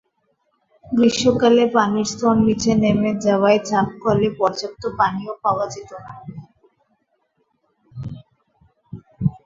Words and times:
গ্রীষ্মকালে 0.85 1.63
পানির 1.75 2.07
স্তর 2.11 2.35
নিচে 2.45 2.71
নেমে 2.81 3.11
যাওয়ায় 3.25 3.59
চাপকলে 3.67 4.29
পর্যাপ্ত 4.39 4.83
পানিও 4.99 5.33
পাওয়া 5.43 5.65
যেত 5.73 5.91
না। 6.03 6.13